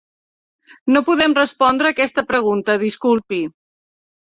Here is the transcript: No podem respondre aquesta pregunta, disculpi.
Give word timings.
No 0.95 1.01
podem 1.09 1.35
respondre 1.41 1.93
aquesta 1.95 2.25
pregunta, 2.33 2.79
disculpi. 2.87 3.43